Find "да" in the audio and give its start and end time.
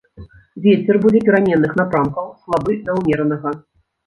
2.89-2.97